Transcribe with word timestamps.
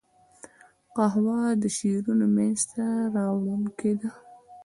قهوه 0.95 1.39
د 1.61 1.63
شعرونو 1.77 2.25
منځ 2.35 2.59
ته 2.73 2.85
راوړونکې 3.15 3.91
ده 3.99 4.09